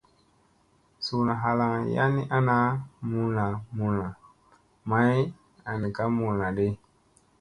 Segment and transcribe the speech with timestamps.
[1.05, 2.55] Suuna halaŋ yan ni ana
[3.09, 3.45] mulla
[3.77, 4.07] mulla,
[4.89, 5.15] may
[5.71, 6.67] an ka mulla di.